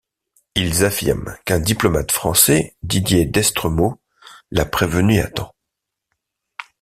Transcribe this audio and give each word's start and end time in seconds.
Ils 0.55 0.83
affirment 0.83 1.37
qu'un 1.45 1.59
diplomate 1.59 2.11
français, 2.11 2.75
Didier 2.81 3.27
Destremau, 3.27 4.01
l'a 4.49 4.65
prévenu 4.65 5.19
à 5.19 5.29
temps. 5.29 5.53